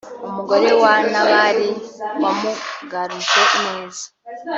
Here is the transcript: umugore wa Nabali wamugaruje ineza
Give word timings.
umugore 0.27 0.69
wa 0.81 0.93
Nabali 1.11 1.69
wamugaruje 2.21 3.41
ineza 3.57 4.05